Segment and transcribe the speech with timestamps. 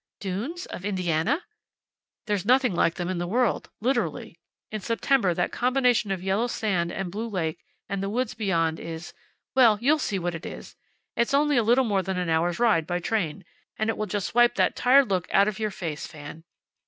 [0.19, 0.65] "Dunes?
[0.65, 1.43] Of Indiana?"
[2.25, 3.69] "There's nothing like them in the world.
[3.81, 4.39] Literally.
[4.71, 9.13] In September that combination of yellow sand, and blue lake, and the woods beyond is
[9.53, 10.75] well, you'll see what it is.
[11.15, 13.45] It's only a little more than an hour's ride by train.
[13.77, 16.45] And it will just wipe that tired look out of your face, Fan."